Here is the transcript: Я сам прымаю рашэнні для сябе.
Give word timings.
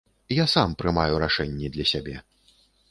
Я 0.35 0.45
сам 0.53 0.69
прымаю 0.79 1.21
рашэнні 1.27 1.73
для 1.77 1.85
сябе. 1.95 2.15